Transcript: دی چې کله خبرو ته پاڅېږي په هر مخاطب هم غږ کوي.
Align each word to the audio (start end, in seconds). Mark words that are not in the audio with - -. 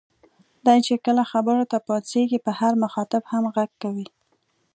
دی 0.65 0.79
چې 0.85 0.93
کله 1.05 1.23
خبرو 1.31 1.63
ته 1.71 1.77
پاڅېږي 1.87 2.39
په 2.45 2.51
هر 2.59 2.73
مخاطب 2.83 3.23
هم 3.31 3.43
غږ 3.55 3.71
کوي. 3.83 4.07